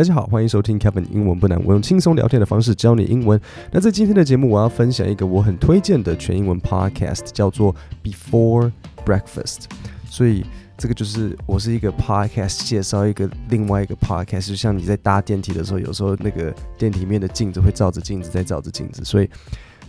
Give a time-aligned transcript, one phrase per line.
[0.00, 3.38] 大家好，欢迎收听 Kevin 英文不难，我用轻松聊天的方式教你英文。
[3.70, 8.72] 那在今天的节目，我要分享一个我很推荐的全英文 podcast，叫做 Before
[9.04, 9.64] Breakfast。
[10.06, 10.42] 所以
[10.78, 19.04] 这个就是我是一个 podcast 介绍一个另外一个 podcast，就像你在搭电梯的时候，有时候那个电梯面的镜子会照着镜子，再照着镜子。
[19.04, 19.28] 所以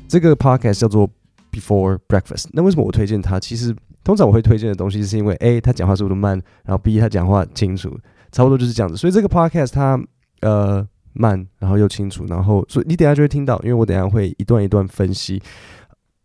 [0.10, 1.10] 这个 podcast 叫做
[1.54, 2.48] Before Breakfast。
[2.52, 3.40] 那为什么我推荐它？
[3.40, 3.74] 其实
[4.04, 6.34] 通常我会推荐的东西，是因为 A 他讲话速度慢，
[6.66, 7.98] 然后 B 他讲话清楚。
[8.32, 10.00] 差不多就是这样子，所以这个 podcast 它
[10.42, 15.42] 呃慢，然后又清楚，然后所以你等下就会听到，因为我等下会一段一段分析，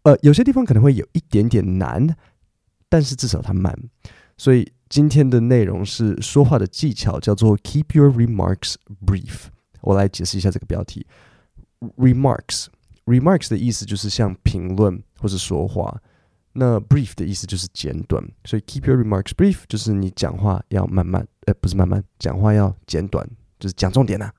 [0.03, 2.17] 呃，有些地方可能会有一点点难，
[2.89, 3.77] 但是至少它慢。
[4.39, 9.47] 所以今天的内容是说话的技巧，叫做 keep your remarks brief。
[9.81, 11.07] 我来解释一下这个标题
[11.97, 16.01] ，remarks，remarks 的意思就是像评论或是说话。
[16.53, 23.28] 那 brief 的意思就是简短，所以 keep your remarks brief 就是你讲话要慢慢，呃，不是慢慢，讲话要简短，
[23.60, 24.34] 就是讲重点呐、啊。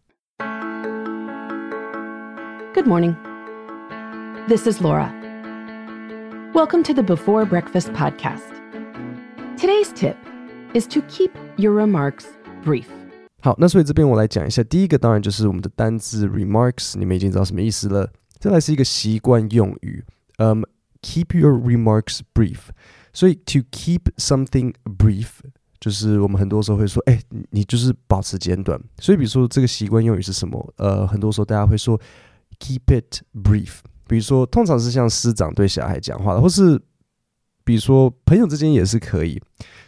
[2.74, 3.15] Good morning.
[4.48, 5.11] This is Laura.
[6.53, 8.42] Welcome to the Before Breakfast podcast.
[9.56, 10.17] Today's tip
[10.75, 12.25] is to keep your remarks
[12.64, 12.86] brief.
[13.41, 18.11] 好，那所以这边我来讲一下，第一个当然就是我们的单字 remarks，你们已经知道什么意思了。
[18.39, 20.05] 再来是一个习惯用语，
[20.39, 22.69] 嗯、um,。Keep your remarks brief，
[23.12, 25.41] 所以 to keep something brief
[25.80, 27.20] 就是我们很多时候会说，哎，
[27.52, 28.80] 你就是保持简短。
[29.00, 30.73] 所以比如说这个习惯用语是什么？
[30.78, 32.00] 呃，很多时候大家会说
[32.59, 33.80] keep it brief。
[34.08, 36.81] 比如说，通常是像师长对小孩讲话，或是
[37.66, 39.38] 比如说朋友之间也是可以。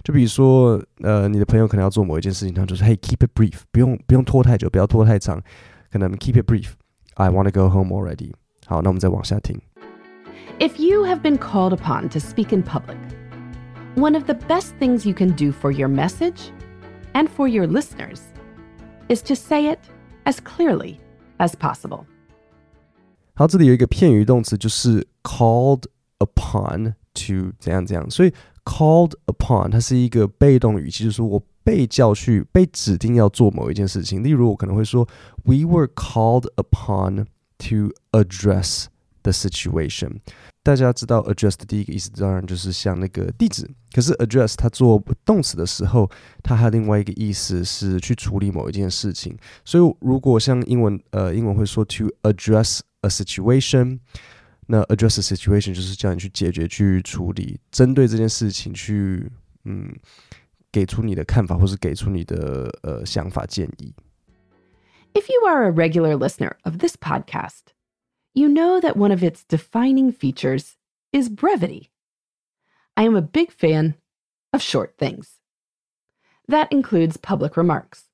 [0.04, 5.42] 就比如说，呃，你的朋友可能要做某一件事情，他就是嘿 keep it brief，不用不用拖太久，不要拖太长，
[5.90, 6.72] 可能 keep it brief。
[7.16, 8.34] I want to go home already。
[8.66, 9.60] 好，那我们再往下听。
[10.60, 12.98] If you have been called upon to speak in public,
[13.99, 16.51] one of the best things you can do for your message
[17.13, 18.21] and for your listeners
[19.09, 19.79] is to say it
[20.25, 20.99] as clearly
[21.39, 22.05] as possible.
[23.35, 25.85] 好，这里有一个片语动词，就是 called
[26.19, 28.33] upon to 怎样怎样，所以
[28.65, 34.23] called upon 它是一个被动语气，就是说我被叫去、被指定要做某一件事情。
[34.23, 35.09] 例如，我可能会说，
[35.45, 37.27] We were called upon
[37.59, 38.87] to address
[39.23, 40.21] the situation。
[40.63, 46.11] 大家知道 address 的第一个意思当然就是像那个地址，可是 address 它做动词的时候，
[46.43, 49.37] 它还有另外一个意思是去处理某一件事情。
[49.63, 53.99] 所以如果像英文呃英文会说 to address a situation，
[54.69, 59.31] 那 address a situation 就是叫你去解决、去处理，针对这件事情去
[59.67, 59.95] 嗯
[60.73, 63.95] 给出你的看法，或是给出你的呃想法建议。
[65.13, 67.75] If you are a regular listener of this podcast,
[68.39, 70.77] you know that one of its defining features
[71.13, 71.91] is brevity.
[72.95, 73.95] I am a big fan
[74.53, 75.39] of short things.
[76.49, 78.05] That includes public remarks.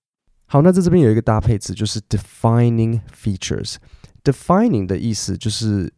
[0.47, 5.93] 好，那在这边有一个搭配词，就是 defining features。defining 的意思就是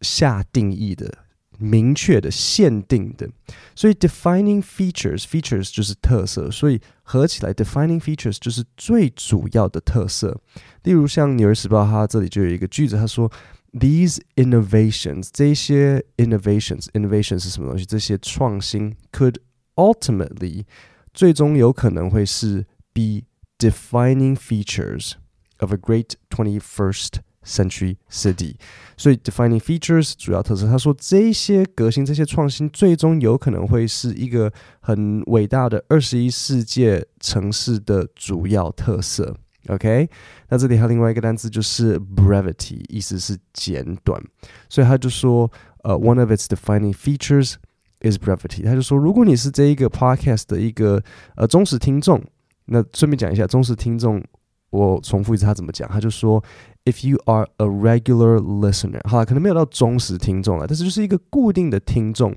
[0.00, 1.18] 下定义的、
[1.58, 3.28] 明确的、限定的，
[3.74, 10.40] 所以 defining features，features 就是特色，所以合起来 defining features 就是最主要的特色。
[10.82, 13.30] 例如像《纽约时报》，它这里就有一个句子，他说。
[13.73, 17.85] These innovations，这些 innovations，innovation 是什么东西？
[17.85, 19.37] 这些创新 could
[19.75, 20.65] ultimately
[21.13, 23.23] 最终有可能会是 be
[23.57, 25.13] defining features
[25.59, 28.55] of a great 21st century city。
[28.97, 34.51] 所以 defining features 主要特色，他说这些革新、这些创新最终有可能会是一个
[34.81, 39.37] 很伟大的二十一世纪城市的主要特色。
[39.67, 40.09] OK，
[40.49, 44.19] 那这里还有另外一个单词就是 brevity，意思是简短，
[44.67, 45.49] 所以他就说，
[45.83, 47.53] 呃，one of its defining features
[47.99, 48.63] is brevity。
[48.65, 51.03] 他就说，如果你是这一个 podcast 的一个
[51.35, 52.19] 呃忠实听众，
[52.65, 54.23] 那顺便讲一下忠实听众，
[54.71, 56.43] 我重复一次他怎么讲，他就说
[56.85, 62.35] ，if you are a regular listener，好了，可能没有到忠实听众了，但是就是一个固定的听众，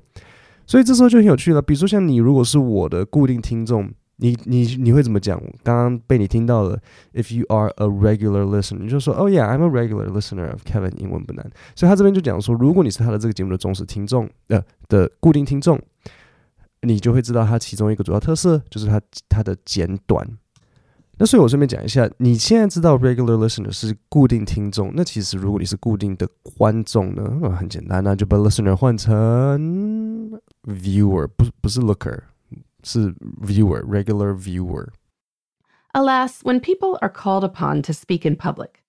[0.67, 1.59] 所以这时候就很有趣了。
[1.59, 3.91] 比如说像你如果是我的固定听众。
[4.17, 5.41] 你你你会怎么讲？
[5.63, 6.79] 刚刚被你听到了。
[7.13, 10.95] If you are a regular listener，你就说，Oh yeah, I'm a regular listener of Kevin。
[10.97, 11.49] 英文不难。
[11.75, 15.79] 所以他这边就讲说，如果你是他的这个节目的忠实听众，呃的固定听众，
[16.81, 20.25] 你就会知道他其中一个主要特色就是他他的简短。
[21.17, 26.27] 那所以我顺便讲一下，你现在知道 regular listener 是固定听众，那其实如果你是固定的
[26.57, 30.31] 观众呢，很简单，那就把 listener 换成
[30.63, 32.19] viewer，不不是 looker。
[32.84, 34.92] 是 viewer, regular viewer.
[35.94, 38.82] Alas, when people are called upon to speak in public,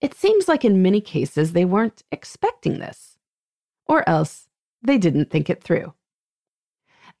[0.00, 3.16] it seems like in many cases they weren't expecting this,
[3.86, 4.48] or else
[4.82, 5.94] they didn't think it through.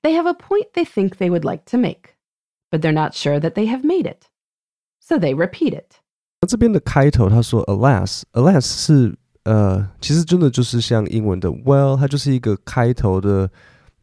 [0.02, 2.16] They have a point they think they would like to make,
[2.70, 4.28] but they're not sure that they have made it.
[5.08, 6.00] so they repeat it.
[6.40, 13.50] 那这边的开头他说 alas，alas 是呃，其实真的就是像英文的 well，它就是一个开头的，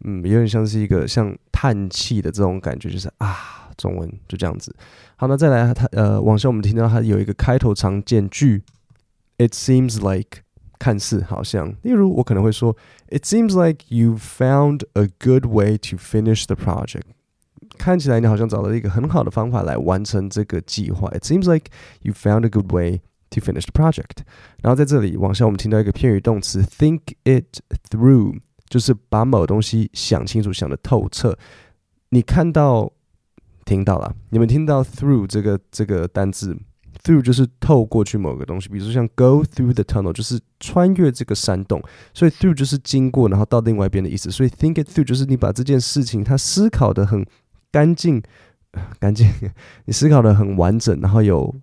[0.04, 4.74] 嗯，有点像是一个像叹气的这种感觉，就是啊，中文就这样子。
[5.16, 8.62] 好，那再来，它呃，往下我们听到它有一个开头常见句
[9.36, 10.42] ，it seems like，
[10.78, 12.74] 看似好像，例如我可能会说
[13.08, 17.02] ，it seems like you found a good way to finish the project。
[17.76, 21.08] 看起来你好像找到一个很好的方法来完成这个计划。
[21.10, 21.66] It seems like
[22.00, 23.00] you found a good way
[23.30, 24.24] to finish the project。
[24.62, 27.60] 然后在这里往下，我们听到一个片语动词 think it
[27.90, 28.38] through，
[28.70, 31.36] 就是把某东西想清楚、想的透彻。
[32.08, 32.90] 你看到、
[33.66, 36.56] 听到了，你们听到 through 这个这个单字
[37.04, 41.82] ，through 就是透过去某个东西，比如说像 go through the tunnel 就是穿越这个山洞，
[42.14, 44.30] 所以 through 就是经过，然后到另外一边的意思。
[44.30, 47.26] 所以 think it through 就是你把这件事情它思考的很。
[47.72, 48.20] 干净，
[48.98, 49.28] 干净，
[49.86, 51.54] 你思考的很完整，然后有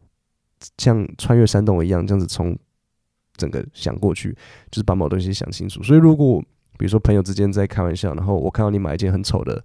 [0.77, 2.57] 像穿越山洞一样，这样子从
[3.35, 4.31] 整个想过去，
[4.71, 5.83] 就是把某东西想清楚。
[5.83, 6.41] 所以，如果
[6.77, 9.63] 比如说朋友之间在开玩笑，然后我看到你买一件很丑的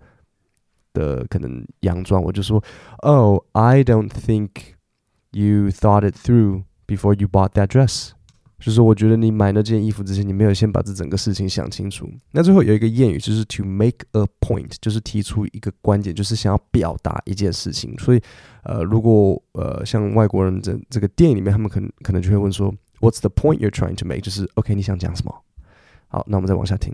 [0.92, 2.62] 的可能洋装，我就说
[2.98, 4.50] ：“Oh, I don't think
[5.30, 8.10] you thought it through before you bought that dress。”
[8.58, 12.08] 就是我觉得你买那件衣服之前，你没有先把这整个事情想清楚。
[12.30, 17.98] 那最后有一个谚语，就是 to make a point，就是提出一个观点，就是想要表达一件事情。
[17.98, 18.22] 所以，
[18.62, 24.20] 呃，如果呃像外国人这这个电影里面，他们可能可能就会问说，What's the point you're trying to make？
[24.20, 25.34] 就是 OK，你想讲什么？
[26.11, 26.93] 好，那我们再往下听。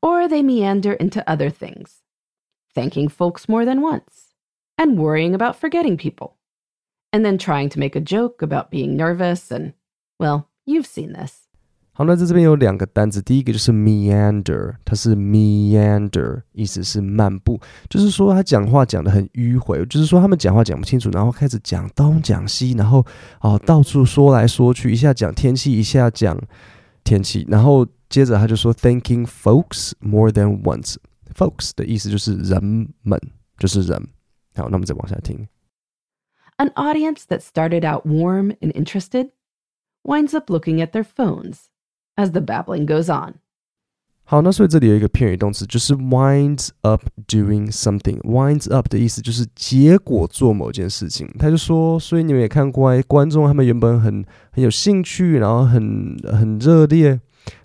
[0.00, 2.00] Or they meander into other things,
[2.74, 4.32] thanking folks more than once,
[4.76, 6.34] and worrying about forgetting people,
[7.10, 9.72] and then trying to make a joke about being nervous and,
[10.18, 11.32] well, You've seen this.
[11.92, 17.58] 好，那在这边有两个单词，第一个就是 meander，它是 meander，意思是漫步，
[17.88, 23.04] 就是说他讲话讲的很迂回，就是说他们讲话讲不清楚，然后开始讲东讲西，然后
[23.40, 26.38] 哦到处说来说去，一下讲天气，一下讲
[27.02, 33.20] 天气，然后 接着他就说 thanking folks more than once。folks 的意思就是人们，
[33.58, 33.96] 就是人。
[34.54, 35.46] 好，那我们再往下听。
[36.56, 39.30] An audience that started out warm and interested
[40.02, 41.68] winds up looking at their phones
[42.16, 43.34] as the babbling goes on.
[44.24, 51.26] 好，那所以这里有一个片语动词，就是 winds up doing something。winds up 的意思就是结果做某件事情。
[51.38, 57.18] 他就说，所以你们也看过，观众他们原本很很有兴趣，然后很很热烈，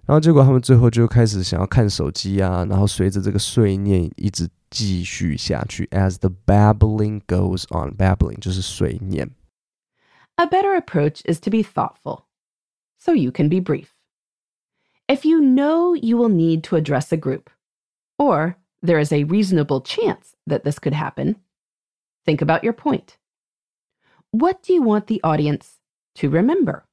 [0.08, 5.88] 然后结果他们最后就开始想要看手机啊，然后随着这个碎念一直继续下去。
[5.92, 9.32] As the babbling goes on，babbling 就是碎念。
[10.36, 12.24] A better approach is to be thoughtful
[12.98, 13.90] so you can be brief.
[15.08, 17.50] If you know you will need to address a group,
[18.18, 21.36] or there is a reasonable chance that this could happen,
[22.26, 23.18] think about your point.
[24.32, 25.80] What do you want the audience
[26.16, 26.86] to remember?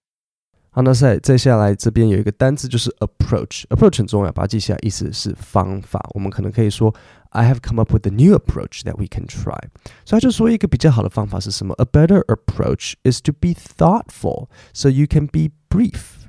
[0.74, 6.00] 好，那再再下来这边有一个单词就是 approach，approach 很重要，把它记下来，意思是方法。
[6.14, 6.94] 我们可能可以说
[7.30, 9.58] I have come up with a new approach that we can try。
[10.04, 11.74] 所以他就说一个比较好的方法是什么？
[11.74, 16.28] A better approach is to be thoughtful, so you can be brief。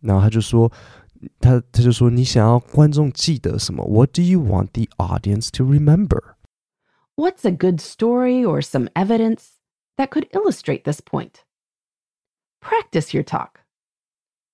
[0.00, 0.72] 然后他就说，
[1.40, 3.84] 他他就说你想要观众记得什么？
[3.84, 6.36] What do you want the audience to remember?
[7.16, 9.58] What's a good story or some evidence
[9.98, 11.44] that could illustrate this point?
[12.60, 13.60] Practice your talk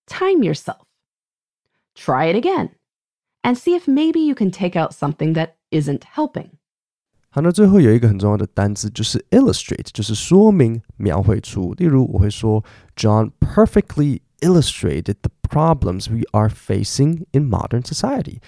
[0.07, 0.83] time yourself.
[1.95, 2.71] Try it again
[3.43, 6.50] and see if maybe you can take out something that isn't helping.
[7.31, 11.73] 好，那最后有一个很重要的单词就是 illustrate，就是说明、描绘出。
[11.75, 12.64] 例如，我会说，
[12.97, 18.38] John perfectly illustrated the problems we are facing in modern society。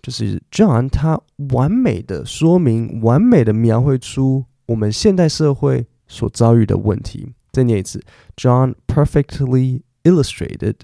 [0.00, 1.20] 就是 John 他
[1.52, 7.34] 完美的说明、完美的描绘出我们现代社会所遭遇的问题。
[7.52, 8.02] 再念一次，
[8.36, 10.76] John perfectly illustrated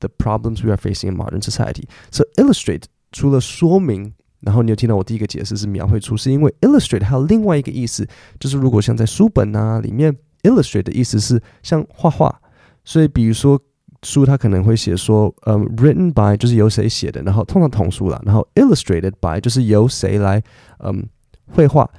[0.00, 1.84] the problems we are facing in modern society.
[2.10, 8.06] So illustrate 除了说明，然后你有听到我第一个解释是描绘出，是因为 illustrate 还有另外一个意思，
[8.38, 12.40] 就是如果像在书本啊里面，illustrate 的意思是像画画，
[12.84, 13.60] 所以比如说
[14.04, 20.42] 书它可能会写说，嗯，written by 就是由谁写的，然后通常童书啦，然后 illustrated by 就是由谁来
[20.78, 21.04] 嗯
[21.48, 21.90] 绘画。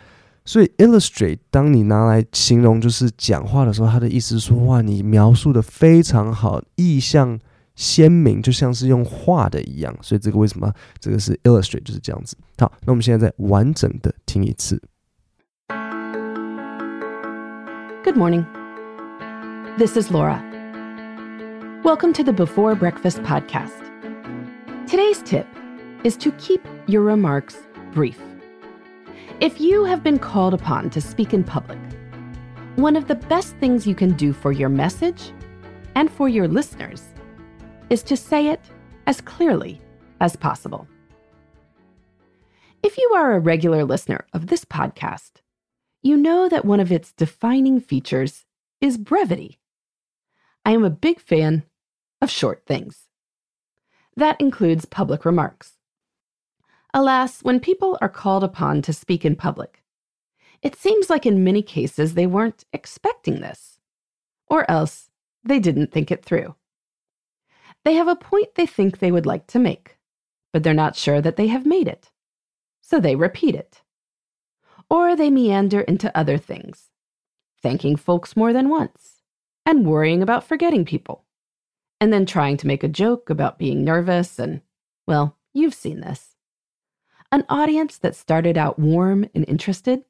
[0.45, 7.37] 所以 illustrate 当你拿来形容就是讲话的时候，它的意思是说，哇，你描述的非常好，意象
[7.78, 12.36] 鲜明，就像是用画的一样，所以这个为什么这个是 illustrate 就是这样子。
[12.58, 14.80] 好，那我们现在再完整的听一次。
[18.04, 18.44] Good morning.
[19.78, 20.40] This is Laura.
[21.82, 23.72] Welcome to the Before Breakfast podcast.
[24.86, 25.46] Today's tip
[26.04, 27.56] is to keep your remarks
[27.92, 28.18] brief.
[29.40, 31.78] If you have been called upon to speak in public,
[32.76, 35.30] One of the best things you can do for your message
[35.94, 37.02] and for your listeners
[37.89, 38.61] is to say it
[39.07, 39.81] as clearly
[40.21, 40.87] as possible.
[42.83, 45.41] If you are a regular listener of this podcast,
[46.01, 48.45] you know that one of its defining features
[48.79, 49.59] is brevity.
[50.65, 51.63] I am a big fan
[52.21, 53.07] of short things.
[54.15, 55.73] That includes public remarks.
[56.93, 59.83] Alas, when people are called upon to speak in public,
[60.61, 63.79] it seems like in many cases they weren't expecting this,
[64.47, 65.09] or else
[65.43, 66.55] they didn't think it through.
[67.85, 69.97] They have a point they think they would like to make,
[70.51, 72.11] but they're not sure that they have made it,
[72.81, 73.81] so they repeat it.
[74.89, 76.89] Or they meander into other things,
[77.61, 79.21] thanking folks more than once,
[79.65, 81.25] and worrying about forgetting people,
[82.01, 84.61] and then trying to make a joke about being nervous and,
[85.05, 86.35] well, you've seen this.
[87.31, 90.03] An audience that started out warm and interested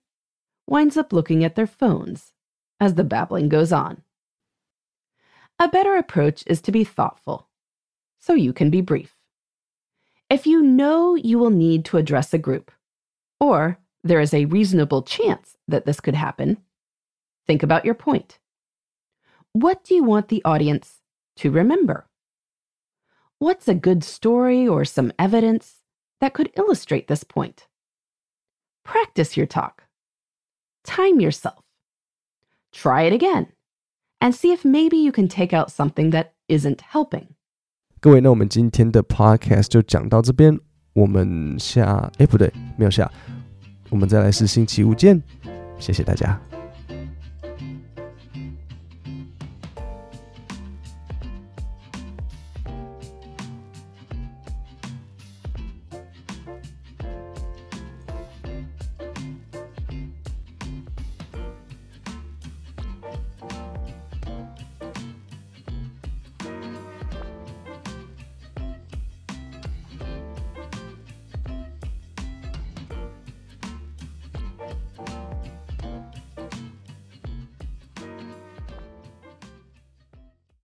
[0.65, 2.33] winds up looking at their phones
[2.79, 4.03] as the babbling goes on.
[5.59, 7.48] A better approach is to be thoughtful,
[8.19, 9.15] so you can be brief.
[10.29, 12.71] If you know you will need to address a group,
[13.39, 16.57] or there is a reasonable chance that this could happen,
[17.47, 18.37] think about your point.
[19.53, 21.01] What do you want the audience
[21.37, 22.07] to remember?
[23.39, 25.79] What's a good story or some evidence
[26.19, 27.67] that could illustrate this point.
[28.83, 29.83] Practice your talk.
[30.83, 31.63] Time yourself.
[32.71, 33.47] Try it again
[34.21, 37.35] and see if maybe you can take out something that isn't helping.
[38.01, 40.57] 各位，那我们今天的 podcast 就讲到这边，
[40.93, 43.11] 我们下哎不对，没有下，
[43.89, 45.21] 我们再来是星期五见，
[45.79, 46.39] 谢谢大家。